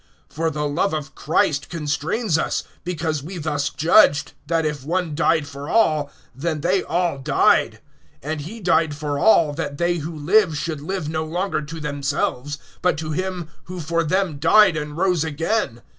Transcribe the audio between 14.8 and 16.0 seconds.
rose again.